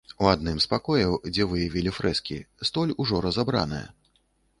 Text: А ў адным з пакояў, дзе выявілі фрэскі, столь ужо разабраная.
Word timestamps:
А 0.09 0.11
ў 0.23 0.27
адным 0.37 0.59
з 0.63 0.69
пакояў, 0.71 1.11
дзе 1.33 1.45
выявілі 1.51 1.93
фрэскі, 1.97 2.39
столь 2.71 2.95
ужо 3.05 3.21
разабраная. 3.27 3.83